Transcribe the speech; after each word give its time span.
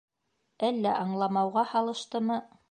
Әллә 0.69 0.93
аңламауға 1.03 1.65
һалыштымы. 1.75 2.41